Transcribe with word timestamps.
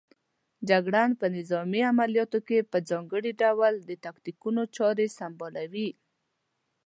جګړن 0.69 1.09
په 1.19 1.25
نظامي 1.37 1.81
عملیاتو 1.91 2.39
کې 2.47 2.69
په 2.71 2.77
ځانګړي 2.89 3.31
ډول 3.41 3.73
د 3.89 3.91
تاکتیکونو 4.05 4.61
چارې 4.75 5.05
سنبالوي. 5.17 5.89